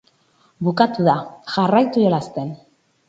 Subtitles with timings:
[0.67, 1.15] Bukatu da!
[1.57, 2.51] Jarraitu jolasten